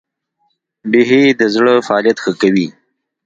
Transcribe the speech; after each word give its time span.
بیهي 0.91 1.21
د 1.39 1.41
زړه 1.55 1.73
فعالیت 1.87 2.17
ښه 2.23 2.31
کوي. 2.41 2.67